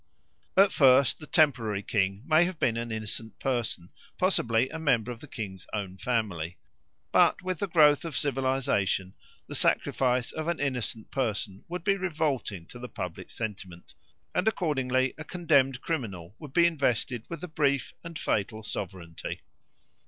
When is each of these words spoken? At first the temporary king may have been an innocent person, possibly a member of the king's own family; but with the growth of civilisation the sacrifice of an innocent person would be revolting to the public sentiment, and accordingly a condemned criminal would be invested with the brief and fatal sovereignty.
At 0.57 0.71
first 0.71 1.19
the 1.19 1.27
temporary 1.27 1.83
king 1.83 2.23
may 2.25 2.45
have 2.45 2.57
been 2.57 2.75
an 2.75 2.91
innocent 2.91 3.37
person, 3.37 3.91
possibly 4.17 4.67
a 4.69 4.79
member 4.79 5.11
of 5.11 5.19
the 5.19 5.27
king's 5.27 5.67
own 5.73 5.95
family; 5.99 6.57
but 7.11 7.43
with 7.43 7.59
the 7.59 7.67
growth 7.67 8.03
of 8.03 8.17
civilisation 8.17 9.13
the 9.45 9.53
sacrifice 9.53 10.31
of 10.31 10.47
an 10.47 10.59
innocent 10.59 11.11
person 11.11 11.65
would 11.67 11.83
be 11.83 11.97
revolting 11.97 12.65
to 12.69 12.79
the 12.79 12.89
public 12.89 13.29
sentiment, 13.29 13.93
and 14.33 14.47
accordingly 14.47 15.13
a 15.19 15.23
condemned 15.23 15.81
criminal 15.81 16.35
would 16.39 16.51
be 16.51 16.65
invested 16.65 17.25
with 17.29 17.41
the 17.41 17.47
brief 17.47 17.93
and 18.03 18.17
fatal 18.17 18.63
sovereignty. 18.63 19.41